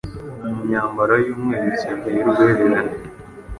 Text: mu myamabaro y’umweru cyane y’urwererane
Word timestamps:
mu 0.49 0.53
myamabaro 0.65 1.15
y’umweru 1.25 1.69
cyane 1.81 2.05
y’urwererane 2.15 2.93